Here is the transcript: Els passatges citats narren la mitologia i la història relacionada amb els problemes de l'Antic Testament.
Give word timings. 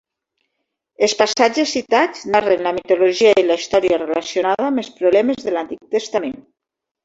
Els 1.07 1.13
passatges 1.19 1.73
citats 1.77 2.25
narren 2.37 2.65
la 2.69 2.73
mitologia 2.79 3.35
i 3.43 3.45
la 3.51 3.59
història 3.61 4.01
relacionada 4.03 4.69
amb 4.73 4.87
els 4.87 4.93
problemes 4.99 5.49
de 5.49 5.57
l'Antic 5.59 5.89
Testament. 5.97 6.39